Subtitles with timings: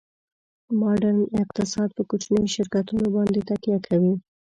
[0.79, 4.13] ماډرن اقتصاد په کوچنیو شرکتونو باندې تکیه کوي